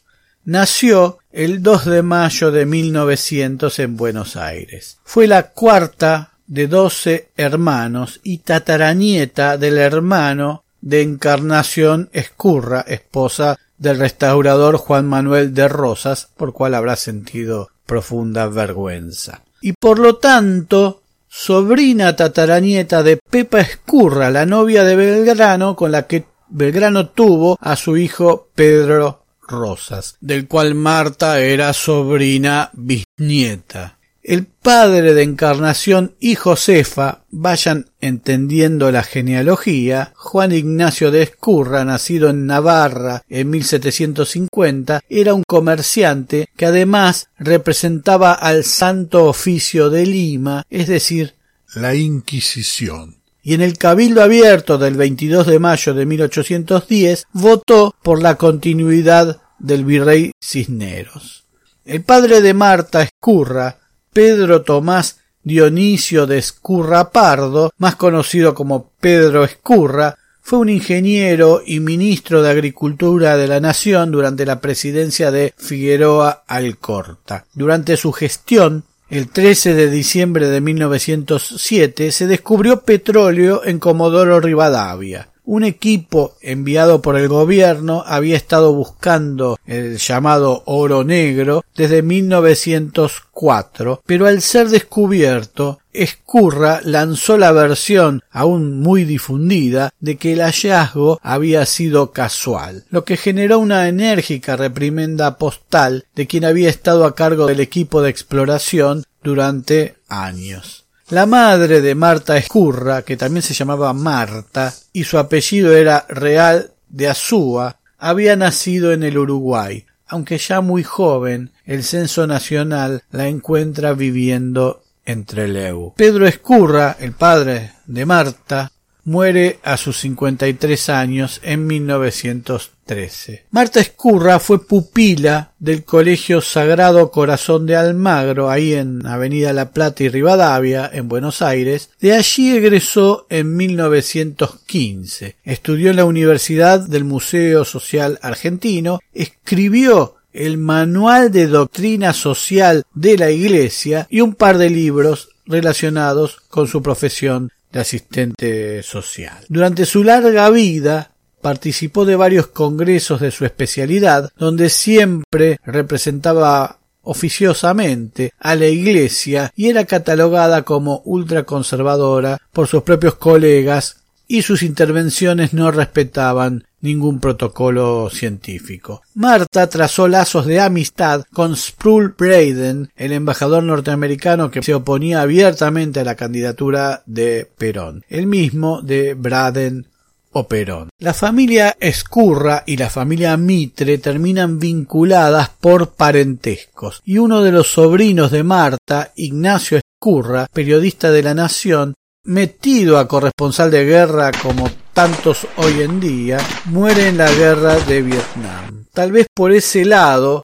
nació 0.47 1.17
el 1.33 1.61
2 1.61 1.85
de 1.85 2.03
mayo 2.03 2.51
de 2.51 2.65
1900 2.65 3.79
en 3.79 3.97
Buenos 3.97 4.37
Aires. 4.37 4.97
Fue 5.03 5.27
la 5.27 5.49
cuarta 5.49 6.31
de 6.47 6.67
doce 6.67 7.31
hermanos 7.35 8.21
y 8.23 8.37
tataranieta 8.37 9.57
del 9.57 9.77
hermano 9.77 10.63
de 10.79 11.01
Encarnación 11.01 12.09
Escurra, 12.13 12.85
esposa 12.87 13.57
del 13.77 13.99
restaurador 13.99 14.77
Juan 14.77 15.05
Manuel 15.05 15.53
de 15.53 15.67
Rosas, 15.67 16.29
por 16.37 16.53
cual 16.53 16.75
habrá 16.75 16.95
sentido 16.95 17.69
profunda 17.85 18.47
vergüenza. 18.47 19.41
Y 19.61 19.73
por 19.73 19.99
lo 19.99 20.15
tanto, 20.15 21.01
sobrina 21.27 22.15
tataranieta 22.15 23.03
de 23.03 23.17
Pepa 23.17 23.59
Escurra, 23.59 24.31
la 24.31 24.45
novia 24.45 24.85
de 24.85 24.95
Belgrano, 24.95 25.75
con 25.75 25.91
la 25.91 26.07
que 26.07 26.23
Belgrano 26.47 27.09
tuvo 27.09 27.57
a 27.59 27.75
su 27.75 27.97
hijo 27.97 28.47
Pedro 28.55 29.26
Rosas, 29.47 30.17
del 30.21 30.47
cual 30.47 30.75
Marta 30.75 31.39
era 31.39 31.73
sobrina 31.73 32.69
bisnieta. 32.73 33.97
El 34.27 34.45
padre 34.45 35.13
de 35.13 35.23
Encarnación 35.23 36.15
y 36.19 36.35
Josefa, 36.35 37.21
vayan 37.29 37.85
entendiendo 38.01 38.91
la 38.91 39.03
genealogía, 39.03 40.11
Juan 40.17 40.51
Ignacio 40.51 41.11
de 41.11 41.23
Escurra, 41.23 41.85
nacido 41.85 42.29
en 42.29 42.45
Navarra 42.45 43.23
en 43.29 43.49
1750, 43.49 44.99
era 45.07 45.33
un 45.33 45.43
comerciante 45.47 46.49
que 46.57 46.65
además 46.65 47.29
representaba 47.39 48.33
al 48.33 48.65
Santo 48.65 49.23
Oficio 49.25 49.89
de 49.89 50.05
Lima, 50.05 50.65
es 50.69 50.87
decir, 50.87 51.35
la 51.73 51.95
Inquisición 51.95 53.16
y 53.47 53.53
en 53.53 53.61
el 53.61 53.77
Cabildo 53.77 54.21
Abierto 54.21 54.77
del 54.77 54.97
22 54.97 55.47
de 55.47 55.57
mayo 55.57 55.93
de 55.93 56.05
1810 56.05 57.27
votó 57.31 57.95
por 58.03 58.21
la 58.21 58.35
continuidad 58.35 59.39
del 59.57 59.85
virrey 59.85 60.33
Cisneros. 60.37 61.45
El 61.85 62.03
padre 62.03 62.41
de 62.41 62.53
Marta 62.53 63.03
Escurra 63.03 63.77
Pedro 64.11 64.63
Tomás 64.63 65.21
Dionisio 65.43 66.27
de 66.27 66.39
Escurra 66.39 67.09
Pardo, 67.11 67.71
más 67.77 67.95
conocido 67.95 68.53
como 68.53 68.91
Pedro 68.99 69.45
Escurra, 69.45 70.17
fue 70.41 70.59
un 70.59 70.67
ingeniero 70.67 71.61
y 71.65 71.79
ministro 71.79 72.41
de 72.43 72.49
Agricultura 72.49 73.37
de 73.37 73.47
la 73.47 73.61
Nación 73.61 74.11
durante 74.11 74.45
la 74.45 74.59
presidencia 74.59 75.31
de 75.31 75.53
Figueroa 75.57 76.43
Alcorta. 76.47 77.45
Durante 77.53 77.95
su 77.95 78.11
gestión, 78.11 78.83
el 79.09 79.29
13 79.29 79.73
de 79.73 79.89
diciembre 79.89 80.47
de 80.47 80.61
1907, 80.61 82.11
se 82.11 82.27
descubrió 82.27 82.81
petróleo 82.81 83.63
en 83.63 83.79
Comodoro 83.79 84.39
Rivadavia 84.39 85.29
un 85.47 85.63
equipo 85.63 86.35
enviado 86.41 87.01
por 87.01 87.17
el 87.17 87.29
gobierno 87.29 88.03
había 88.05 88.35
estado 88.35 88.73
buscando 88.73 89.57
el 89.65 89.97
llamado 89.97 90.61
oro 90.65 91.05
negro 91.05 91.63
desde 91.73 92.01
1904, 92.01 94.01
pero 94.05 94.27
al 94.27 94.41
ser 94.41 94.67
descubierto, 94.67 95.79
Escurra 95.93 96.81
lanzó 96.83 97.37
la 97.37 97.53
versión 97.53 98.21
aún 98.29 98.81
muy 98.81 99.05
difundida 99.05 99.93
de 100.01 100.17
que 100.17 100.33
el 100.33 100.41
hallazgo 100.41 101.17
había 101.23 101.65
sido 101.65 102.11
casual, 102.11 102.83
lo 102.89 103.05
que 103.05 103.15
generó 103.15 103.59
una 103.59 103.87
enérgica 103.87 104.57
reprimenda 104.57 105.37
postal 105.37 106.07
de 106.13 106.27
quien 106.27 106.43
había 106.43 106.69
estado 106.69 107.05
a 107.05 107.15
cargo 107.15 107.47
del 107.47 107.61
equipo 107.61 108.01
de 108.01 108.09
exploración 108.09 109.05
durante 109.23 109.95
años. 110.09 110.86
La 111.09 111.25
madre 111.25 111.79
de 111.79 111.95
Marta 111.95 112.35
Escurra, 112.35 113.03
que 113.03 113.15
también 113.15 113.41
se 113.41 113.53
llamaba 113.53 113.93
Marta, 113.93 114.73
y 114.91 115.05
su 115.05 115.17
apellido 115.17 115.73
era 115.73 116.05
Real 116.09 116.71
de 116.89 117.07
Azúa, 117.07 117.77
había 117.97 118.35
nacido 118.35 118.91
en 118.91 119.03
el 119.03 119.17
Uruguay, 119.17 119.85
aunque 120.05 120.37
ya 120.37 120.59
muy 120.59 120.83
joven, 120.83 121.51
el 121.63 121.85
censo 121.85 122.27
nacional 122.27 123.03
la 123.09 123.29
encuentra 123.29 123.93
viviendo 123.93 124.83
entre 125.05 125.47
Leu. 125.47 125.93
Pedro 125.95 126.27
Escurra, 126.27 126.97
el 126.99 127.13
padre 127.13 127.71
de 127.85 128.05
Marta, 128.05 128.73
muere 129.07 129.59
a 129.63 129.77
sus 129.77 129.99
53 130.01 130.89
años 130.89 131.39
en 131.41 131.65
1913. 131.65 133.45
Marta 133.51 133.79
Escurra 133.79 134.37
fue 134.37 134.67
pupila 134.67 135.53
del 135.59 135.85
Colegio 135.85 136.41
Sagrado 136.41 137.09
Corazón 137.09 137.65
de 137.65 137.77
Almagro, 137.77 138.49
ahí 138.49 138.73
en 138.73 139.07
Avenida 139.07 139.53
La 139.53 139.71
Plata 139.71 140.03
y 140.03 140.09
Rivadavia, 140.09 140.89
en 140.91 141.07
Buenos 141.07 141.41
Aires. 141.41 141.89
De 142.01 142.13
allí 142.13 142.51
egresó 142.51 143.27
en 143.29 143.55
1915. 143.55 145.37
Estudió 145.41 145.91
en 145.91 145.95
la 145.95 146.05
Universidad 146.05 146.81
del 146.81 147.05
Museo 147.05 147.63
Social 147.63 148.19
Argentino, 148.21 148.99
escribió 149.13 150.15
el 150.33 150.57
Manual 150.57 151.31
de 151.31 151.47
Doctrina 151.47 152.11
Social 152.11 152.83
de 152.93 153.17
la 153.17 153.31
Iglesia 153.31 154.05
y 154.09 154.19
un 154.19 154.35
par 154.35 154.57
de 154.57 154.69
libros 154.69 155.29
relacionados 155.45 156.41
con 156.49 156.67
su 156.67 156.81
profesión 156.81 157.53
de 157.71 157.79
asistente 157.79 158.83
social. 158.83 159.45
Durante 159.49 159.85
su 159.85 160.03
larga 160.03 160.49
vida 160.49 161.11
participó 161.41 162.05
de 162.05 162.15
varios 162.15 162.47
congresos 162.47 163.21
de 163.21 163.31
su 163.31 163.45
especialidad, 163.45 164.31
donde 164.37 164.69
siempre 164.69 165.59
representaba 165.63 166.79
oficiosamente 167.01 168.33
a 168.37 168.55
la 168.55 168.67
Iglesia 168.67 169.51
y 169.55 169.69
era 169.69 169.85
catalogada 169.85 170.63
como 170.63 171.01
ultraconservadora 171.05 172.37
por 172.51 172.67
sus 172.67 172.83
propios 172.83 173.15
colegas 173.15 174.03
y 174.27 174.41
sus 174.41 174.63
intervenciones 174.63 175.53
no 175.53 175.71
respetaban 175.71 176.65
ningún 176.81 177.19
protocolo 177.19 178.09
científico. 178.09 179.01
Marta 179.15 179.67
trazó 179.67 180.07
lazos 180.07 180.45
de 180.45 180.59
amistad 180.59 181.23
con 181.33 181.55
Sproul 181.55 182.15
Braden, 182.17 182.91
el 182.95 183.11
embajador 183.13 183.63
norteamericano 183.63 184.51
que 184.51 184.61
se 184.61 184.73
oponía 184.73 185.21
abiertamente 185.21 185.99
a 185.99 186.03
la 186.03 186.15
candidatura 186.15 187.03
de 187.05 187.49
Perón, 187.57 188.03
el 188.09 188.27
mismo 188.27 188.81
de 188.81 189.13
Braden 189.15 189.87
o 190.31 190.47
Perón. 190.47 190.89
La 190.99 191.13
familia 191.13 191.75
Escurra 191.79 192.63
y 192.65 192.77
la 192.77 192.89
familia 192.89 193.35
Mitre 193.37 193.97
terminan 193.97 194.59
vinculadas 194.59 195.49
por 195.49 195.93
parentescos, 195.93 197.01
y 197.05 197.17
uno 197.17 197.41
de 197.41 197.51
los 197.51 197.67
sobrinos 197.67 198.31
de 198.31 198.43
Marta, 198.43 199.13
Ignacio 199.15 199.79
Escurra, 199.79 200.47
periodista 200.53 201.11
de 201.11 201.23
la 201.23 201.33
Nación, 201.33 201.95
metido 202.27 202.97
a 202.97 203.07
corresponsal 203.07 203.71
de 203.71 203.85
guerra 203.85 204.31
como 204.43 204.69
tantos 204.93 205.47
hoy 205.55 205.81
en 205.81 205.99
día, 205.99 206.37
muere 206.65 207.07
en 207.07 207.17
la 207.17 207.31
guerra 207.31 207.75
de 207.79 208.01
Vietnam. 208.01 208.85
Tal 208.93 209.11
vez 209.11 209.27
por 209.33 209.53
ese 209.53 209.85
lado, 209.85 210.43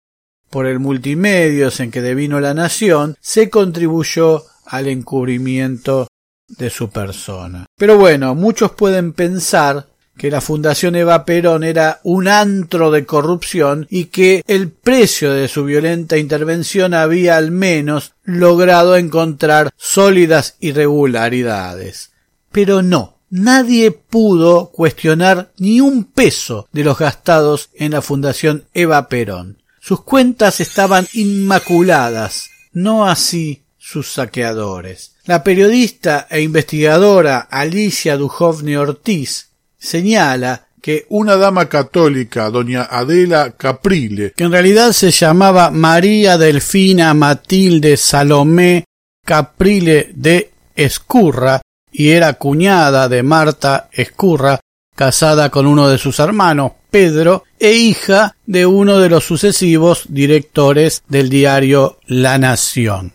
por 0.50 0.66
el 0.66 0.80
multimedios 0.80 1.80
en 1.82 1.92
que 1.92 2.02
devino 2.02 2.40
la 2.40 2.54
nación, 2.54 3.16
se 3.20 3.50
contribuyó 3.50 4.44
al 4.66 4.88
encubrimiento 4.88 6.08
de 6.48 6.70
su 6.70 6.90
persona. 6.90 7.66
Pero 7.78 7.98
bueno, 7.98 8.34
muchos 8.34 8.72
pueden 8.72 9.12
pensar 9.12 9.88
que 10.18 10.30
la 10.30 10.42
Fundación 10.42 10.96
Eva 10.96 11.26
Perón 11.26 11.64
era 11.64 12.00
un 12.04 12.28
antro 12.28 12.92
de 12.92 13.06
corrupción 13.06 13.88
y 13.90 14.06
que 14.06 14.44
el 14.48 14.70
precio 14.70 15.34
de 15.34 15.48
su 15.48 15.66
violenta 15.66 16.18
intervención 16.18 16.94
había 16.94 17.38
al 17.38 17.52
menos 17.52 18.14
logrado 18.24 18.96
encontrar 18.96 19.72
sólidas 19.76 20.56
irregularidades. 20.60 22.12
Pero 22.52 22.82
no, 22.82 23.18
nadie 23.30 23.92
pudo 23.92 24.70
cuestionar 24.70 25.52
ni 25.58 25.82
un 25.82 26.04
peso 26.04 26.68
de 26.72 26.84
los 26.84 27.00
gastados 27.00 27.70
en 27.74 27.92
la 27.92 28.02
Fundación 28.02 28.66
Eva 28.74 29.08
Perón. 29.10 29.58
Sus 29.82 30.02
cuentas 30.04 30.60
estaban 30.60 31.08
inmaculadas, 31.14 32.50
no 32.72 33.06
así 33.06 33.64
sus 33.78 34.14
saqueadores. 34.14 35.16
La 35.26 35.44
periodista 35.44 36.28
e 36.30 36.42
investigadora 36.42 37.40
Alicia 37.40 38.16
Duhovne 38.16 38.78
Ortiz 38.78 39.50
señala 39.84 40.68
que 40.82 41.06
una 41.10 41.36
dama 41.36 41.70
católica, 41.70 42.50
doña 42.50 42.84
Adela 42.84 43.52
Caprile, 43.52 44.34
que 44.36 44.44
en 44.44 44.52
realidad 44.52 44.92
se 44.92 45.12
llamaba 45.12 45.72
María 45.72 46.38
Delfina 46.38 47.14
Matilde 47.14 47.96
Salomé 47.98 48.86
Caprile 49.26 50.12
de 50.16 50.52
Escurra 50.76 51.62
y 51.92 52.10
era 52.10 52.34
cuñada 52.34 53.08
de 53.08 53.24
Marta 53.24 53.90
Escurra, 53.92 54.60
casada 54.96 55.50
con 55.50 55.68
uno 55.68 55.88
de 55.88 55.98
sus 55.98 56.20
hermanos, 56.20 56.72
Pedro, 56.90 57.44
e 57.60 57.74
hija 57.74 58.36
de 58.46 58.66
uno 58.66 59.00
de 59.00 59.10
los 59.10 59.24
sucesivos 59.24 60.06
directores 60.10 61.04
del 61.08 61.30
diario 61.30 62.00
La 62.08 62.38
Nación 62.38 63.14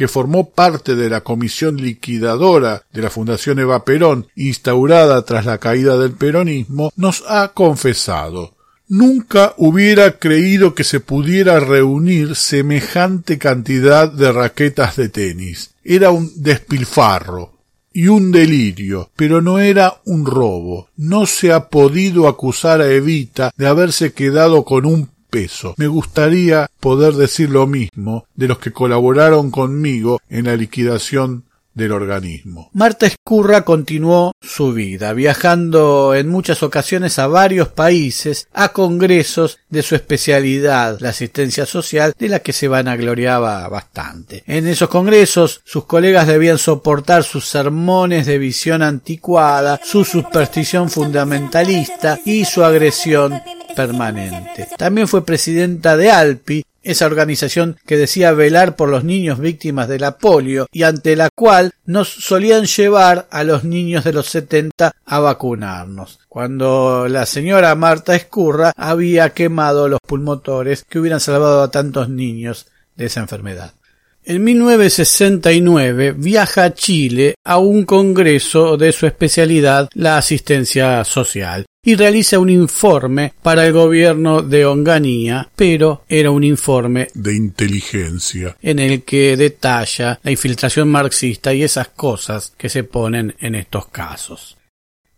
que 0.00 0.08
formó 0.08 0.48
parte 0.48 0.96
de 0.96 1.10
la 1.10 1.20
comisión 1.20 1.76
liquidadora 1.76 2.84
de 2.90 3.02
la 3.02 3.10
Fundación 3.10 3.58
Eva 3.58 3.84
Perón, 3.84 4.28
instaurada 4.34 5.26
tras 5.26 5.44
la 5.44 5.58
caída 5.58 5.98
del 5.98 6.12
peronismo, 6.12 6.90
nos 6.96 7.22
ha 7.28 7.48
confesado 7.48 8.54
Nunca 8.88 9.52
hubiera 9.58 10.18
creído 10.18 10.74
que 10.74 10.84
se 10.84 11.00
pudiera 11.00 11.60
reunir 11.60 12.34
semejante 12.34 13.36
cantidad 13.36 14.10
de 14.10 14.32
raquetas 14.32 14.96
de 14.96 15.10
tenis. 15.10 15.74
Era 15.84 16.10
un 16.12 16.32
despilfarro 16.34 17.58
y 17.92 18.08
un 18.08 18.32
delirio, 18.32 19.10
pero 19.16 19.42
no 19.42 19.58
era 19.58 20.00
un 20.06 20.24
robo. 20.24 20.88
No 20.96 21.26
se 21.26 21.52
ha 21.52 21.68
podido 21.68 22.26
acusar 22.26 22.80
a 22.80 22.90
Evita 22.90 23.50
de 23.54 23.66
haberse 23.66 24.14
quedado 24.14 24.64
con 24.64 24.86
un 24.86 25.10
peso. 25.30 25.74
Me 25.78 25.86
gustaría 25.86 26.68
poder 26.80 27.14
decir 27.14 27.50
lo 27.50 27.66
mismo 27.66 28.26
de 28.34 28.48
los 28.48 28.58
que 28.58 28.72
colaboraron 28.72 29.50
conmigo 29.50 30.20
en 30.28 30.46
la 30.46 30.56
liquidación 30.56 31.44
del 31.74 31.92
organismo. 31.92 32.70
Marta 32.72 33.06
Escurra 33.06 33.62
continuó 33.62 34.32
su 34.40 34.72
vida, 34.72 35.12
viajando 35.12 36.14
en 36.14 36.28
muchas 36.28 36.62
ocasiones 36.62 37.18
a 37.18 37.26
varios 37.26 37.68
países, 37.68 38.48
a 38.52 38.70
congresos 38.70 39.58
de 39.68 39.82
su 39.82 39.94
especialidad, 39.94 40.98
la 41.00 41.10
asistencia 41.10 41.66
social, 41.66 42.12
de 42.18 42.28
la 42.28 42.40
que 42.40 42.52
se 42.52 42.68
vanagloriaba 42.68 43.68
bastante. 43.68 44.42
En 44.46 44.66
esos 44.66 44.88
congresos, 44.88 45.60
sus 45.64 45.84
colegas 45.84 46.26
debían 46.26 46.58
soportar 46.58 47.24
sus 47.24 47.46
sermones 47.46 48.26
de 48.26 48.38
visión 48.38 48.82
anticuada, 48.82 49.80
su 49.82 50.04
superstición 50.04 50.90
fundamentalista 50.90 52.18
y 52.24 52.44
su 52.44 52.64
agresión 52.64 53.40
permanente. 53.74 54.68
También 54.76 55.08
fue 55.08 55.24
presidenta 55.24 55.96
de 55.96 56.10
ALPI, 56.10 56.64
esa 56.82 57.06
organización 57.06 57.76
que 57.86 57.96
decía 57.96 58.32
velar 58.32 58.76
por 58.76 58.88
los 58.88 59.04
niños 59.04 59.38
víctimas 59.38 59.88
de 59.88 59.98
la 59.98 60.18
polio 60.18 60.66
y 60.72 60.82
ante 60.82 61.16
la 61.16 61.28
cual 61.34 61.72
nos 61.84 62.08
solían 62.08 62.64
llevar 62.64 63.28
a 63.30 63.44
los 63.44 63.64
niños 63.64 64.04
de 64.04 64.12
los 64.12 64.26
setenta 64.26 64.92
a 65.04 65.20
vacunarnos, 65.20 66.20
cuando 66.28 67.06
la 67.08 67.26
señora 67.26 67.74
Marta 67.74 68.14
Escurra 68.14 68.72
había 68.76 69.30
quemado 69.30 69.88
los 69.88 70.00
pulmotores 70.06 70.84
que 70.84 70.98
hubieran 70.98 71.20
salvado 71.20 71.62
a 71.62 71.70
tantos 71.70 72.08
niños 72.08 72.66
de 72.96 73.06
esa 73.06 73.20
enfermedad. 73.20 73.74
En 74.22 74.44
1969 74.44 76.12
viaja 76.12 76.64
a 76.64 76.74
Chile 76.74 77.34
a 77.42 77.58
un 77.58 77.84
congreso 77.84 78.76
de 78.76 78.92
su 78.92 79.06
especialidad, 79.06 79.88
la 79.94 80.18
asistencia 80.18 81.02
social, 81.04 81.64
y 81.82 81.94
realiza 81.94 82.38
un 82.38 82.50
informe 82.50 83.32
para 83.42 83.66
el 83.66 83.72
gobierno 83.72 84.42
de 84.42 84.66
Onganía, 84.66 85.48
pero 85.56 86.04
era 86.08 86.30
un 86.30 86.44
informe 86.44 87.08
de 87.14 87.34
inteligencia 87.34 88.56
en 88.60 88.78
el 88.78 89.02
que 89.02 89.36
detalla 89.36 90.20
la 90.22 90.30
infiltración 90.30 90.88
marxista 90.90 91.54
y 91.54 91.62
esas 91.62 91.88
cosas 91.88 92.52
que 92.58 92.68
se 92.68 92.84
ponen 92.84 93.34
en 93.40 93.54
estos 93.54 93.88
casos. 93.88 94.58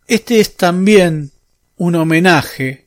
Este 0.07 0.38
es 0.38 0.57
también 0.57 1.33
un 1.77 1.96
homenaje 1.96 2.87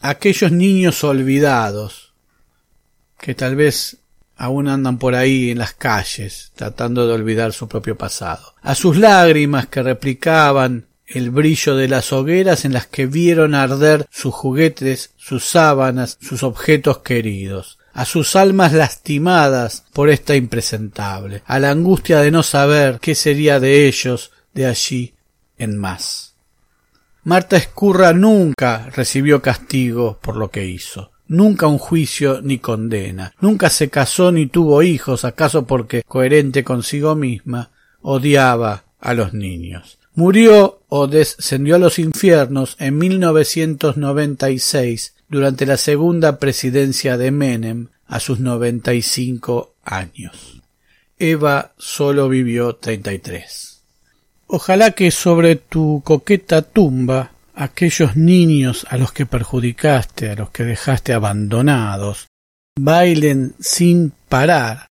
a 0.00 0.10
aquellos 0.10 0.50
niños 0.50 1.04
olvidados 1.04 2.14
que 3.20 3.34
tal 3.34 3.54
vez 3.54 3.98
aún 4.36 4.66
andan 4.68 4.98
por 4.98 5.14
ahí 5.14 5.50
en 5.50 5.58
las 5.58 5.74
calles 5.74 6.52
tratando 6.56 7.06
de 7.06 7.12
olvidar 7.12 7.52
su 7.52 7.68
propio 7.68 7.98
pasado, 7.98 8.54
a 8.62 8.74
sus 8.74 8.96
lágrimas 8.96 9.66
que 9.66 9.82
replicaban 9.82 10.86
el 11.14 11.30
brillo 11.30 11.76
de 11.76 11.88
las 11.88 12.12
hogueras 12.12 12.64
en 12.64 12.72
las 12.72 12.86
que 12.86 13.06
vieron 13.06 13.54
arder 13.54 14.06
sus 14.10 14.34
juguetes, 14.34 15.12
sus 15.16 15.44
sábanas, 15.44 16.18
sus 16.20 16.42
objetos 16.42 16.98
queridos, 16.98 17.78
a 17.92 18.04
sus 18.04 18.36
almas 18.36 18.72
lastimadas 18.72 19.84
por 19.92 20.08
esta 20.08 20.34
impresentable, 20.34 21.42
a 21.46 21.58
la 21.58 21.70
angustia 21.70 22.20
de 22.20 22.30
no 22.30 22.42
saber 22.42 22.98
qué 23.00 23.14
sería 23.14 23.60
de 23.60 23.86
ellos 23.86 24.32
de 24.54 24.66
allí 24.66 25.14
en 25.58 25.78
más. 25.78 26.34
Marta 27.24 27.56
Escurra 27.56 28.12
nunca 28.12 28.90
recibió 28.94 29.40
castigo 29.40 30.18
por 30.20 30.36
lo 30.36 30.50
que 30.50 30.66
hizo, 30.66 31.12
nunca 31.28 31.66
un 31.66 31.78
juicio 31.78 32.40
ni 32.42 32.58
condena, 32.58 33.32
nunca 33.40 33.70
se 33.70 33.88
casó 33.90 34.32
ni 34.32 34.46
tuvo 34.46 34.82
hijos, 34.82 35.24
acaso 35.24 35.66
porque, 35.66 36.02
coherente 36.02 36.64
consigo 36.64 37.14
misma, 37.14 37.70
odiaba 38.00 38.84
a 39.00 39.14
los 39.14 39.34
niños. 39.34 39.98
Murió 40.14 40.82
o 40.88 41.06
descendió 41.06 41.76
a 41.76 41.78
los 41.78 41.98
infiernos 41.98 42.76
en 42.78 42.98
1996 42.98 45.14
durante 45.28 45.64
la 45.64 45.78
segunda 45.78 46.38
presidencia 46.38 47.16
de 47.16 47.30
Menem 47.30 47.88
a 48.06 48.20
sus 48.20 48.38
95 48.38 49.72
años. 49.82 50.60
Eva 51.18 51.72
solo 51.78 52.28
vivió 52.28 52.76
33. 52.76 53.82
Ojalá 54.48 54.90
que 54.90 55.10
sobre 55.10 55.56
tu 55.56 56.02
coqueta 56.04 56.60
tumba 56.60 57.32
aquellos 57.54 58.14
niños 58.14 58.86
a 58.90 58.98
los 58.98 59.12
que 59.12 59.24
perjudicaste, 59.24 60.28
a 60.30 60.34
los 60.34 60.50
que 60.50 60.64
dejaste 60.64 61.14
abandonados, 61.14 62.26
bailen 62.78 63.54
sin 63.60 64.12
parar 64.28 64.88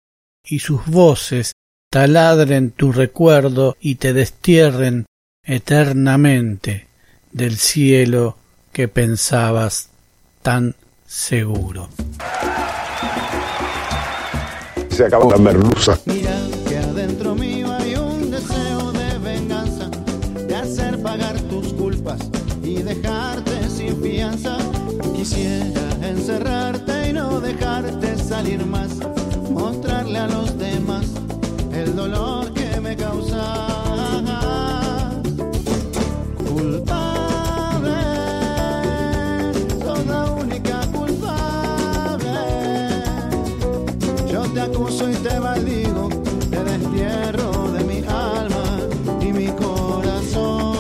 y 0.45 0.59
sus 0.59 0.85
voces 0.85 1.51
taladren 1.89 2.71
tu 2.71 2.91
recuerdo 2.91 3.75
y 3.79 3.95
te 3.95 4.13
destierren 4.13 5.05
eternamente 5.43 6.87
del 7.31 7.57
cielo 7.57 8.37
que 8.71 8.87
pensabas 8.87 9.89
tan 10.41 10.75
seguro. 11.07 11.89
Se 14.89 15.05
acabó 15.05 15.31
la 15.31 15.37
merluza. 15.37 15.97
Mira 16.05 16.37
que 16.67 16.77
adentro 16.77 17.33
mío 17.33 17.71
hay 17.73 17.95
un 17.95 18.29
deseo 18.29 18.91
de 18.91 19.17
venganza, 19.19 19.89
de 20.47 20.55
hacer 20.55 21.01
pagar 21.01 21.39
tus 21.43 21.73
culpas 21.73 22.19
y 22.63 22.81
dejarte 22.83 23.69
sin 23.69 24.01
fianza. 24.01 24.57
Quisiera 25.15 25.89
encerrarte 26.03 27.09
y 27.09 27.13
no 27.13 27.39
dejarte 27.41 28.17
salir 28.17 28.65
más, 28.65 28.98
Acuso 44.69 45.09
y 45.09 45.15
te 45.15 45.39
maldigo, 45.39 46.09
te 46.51 46.63
destierro 46.63 47.71
de 47.71 47.83
mi 47.85 47.97
alma 48.07 48.79
y 49.19 49.33
mi 49.33 49.47
corazón. 49.47 50.75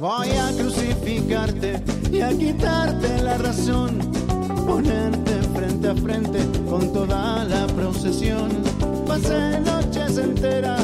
Voy 0.00 0.30
a 0.30 0.50
crucificarte 0.58 1.80
y 2.10 2.20
a 2.22 2.30
quitarte 2.30 3.22
la 3.22 3.38
razón, 3.38 3.98
ponerte 4.66 5.42
frente 5.54 5.88
a 5.88 5.94
frente 5.94 6.40
con 6.68 6.92
toda 6.92 7.44
la 7.44 7.66
procesión. 7.68 8.50
Pasé 9.06 9.60
noches 9.60 10.18
enteras 10.18 10.83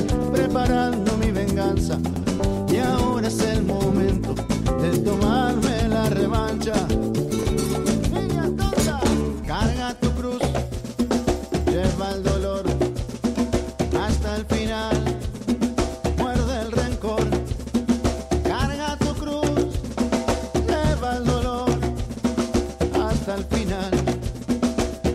el 23.35 23.45
final. 23.45 23.91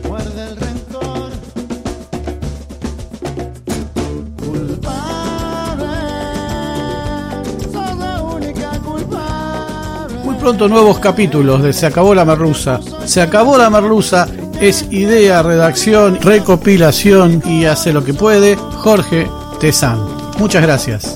Muerde 0.08 0.48
el 0.50 0.56
rencor. 0.58 1.30
Culpable, 4.38 5.86
sos 7.72 7.98
la 7.98 8.22
única 8.24 8.70
culpable. 8.80 10.18
Muy 10.24 10.36
pronto 10.36 10.68
nuevos 10.68 11.00
capítulos 11.00 11.64
de 11.64 11.74
Se 11.74 11.86
acabó 11.86 12.16
la 12.16 12.26
merluza. 12.26 12.80
Se 13.06 13.22
acabó 13.22 13.58
la 13.58 13.70
merluza 13.70 14.28
es 14.60 14.86
idea, 14.92 15.44
redacción, 15.44 16.22
recopilación 16.22 17.44
y 17.46 17.66
hace 17.66 17.92
lo 17.92 18.04
que 18.04 18.14
puede 18.14 18.56
Jorge 18.56 19.30
Tezán. 19.60 20.00
Muchas 20.38 20.62
gracias. 20.62 21.16